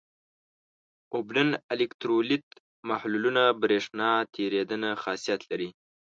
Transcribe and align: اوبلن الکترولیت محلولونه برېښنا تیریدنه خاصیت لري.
اوبلن 1.13 1.49
الکترولیت 1.73 2.45
محلولونه 2.89 3.43
برېښنا 3.61 4.11
تیریدنه 4.35 4.89
خاصیت 5.03 5.41
لري. 5.51 5.69